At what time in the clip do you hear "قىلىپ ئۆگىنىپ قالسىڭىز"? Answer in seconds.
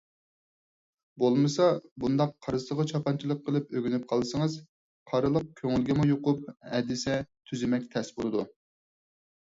3.49-4.57